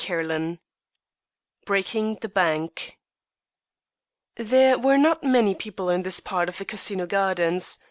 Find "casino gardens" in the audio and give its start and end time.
6.65-7.77